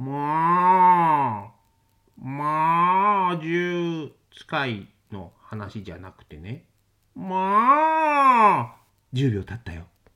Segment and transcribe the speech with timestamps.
[0.00, 1.52] まあ、
[2.18, 6.64] まあ、十使いの話じゃなくてね。
[7.14, 8.76] まあ、
[9.12, 9.84] 10秒経ったよ。